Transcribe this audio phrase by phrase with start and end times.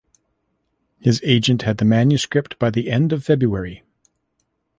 [0.99, 3.83] His agent had the manuscript by the end of February.